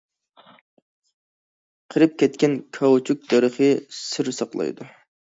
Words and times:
قېرىپ 1.95 2.15
كەتكەن 2.23 2.55
كاۋچۇك 2.79 3.29
دەرىخى 3.35 3.69
سىر 3.99 4.33
ساقلايدۇ. 4.39 4.89